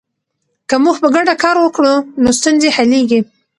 که 0.69 0.75
موږ 0.83 0.95
په 1.03 1.09
ګډه 1.15 1.33
کار 1.43 1.55
وکړو 1.59 1.93
نو 2.23 2.29
ستونزې 2.39 2.69
حلیږي. 2.77 3.19